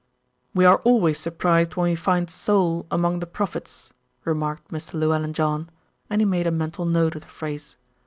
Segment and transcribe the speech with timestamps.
[0.55, 3.93] "We are always surprised when we find Saul among the prophets,"
[4.25, 4.95] remarked Mr.
[4.95, 5.69] Llewellyn John,
[6.09, 7.77] and he made a mental note of the phrase.